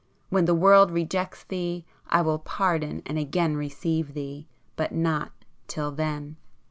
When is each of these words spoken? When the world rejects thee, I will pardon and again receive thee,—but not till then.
When 0.31 0.45
the 0.45 0.55
world 0.55 0.89
rejects 0.89 1.43
thee, 1.43 1.85
I 2.09 2.23
will 2.23 2.39
pardon 2.39 3.03
and 3.05 3.19
again 3.19 3.55
receive 3.55 4.15
thee,—but 4.15 4.91
not 4.91 5.31
till 5.67 5.91
then. 5.91 6.37